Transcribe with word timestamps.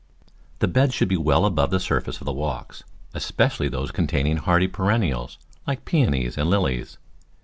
The 0.57 0.67
beds 0.67 0.95
should 0.95 1.09
be 1.09 1.15
well 1.15 1.45
above 1.45 1.69
the 1.69 1.79
surface 1.79 2.19
of 2.19 2.25
the 2.25 2.33
walks, 2.33 2.83
especially 3.13 3.69
those 3.69 3.91
containing 3.91 4.37
hardy 4.37 4.67
perennials 4.67 5.37
like 5.67 5.85
Peonies 5.85 6.39
and 6.39 6.49
Lilies. 6.49 6.97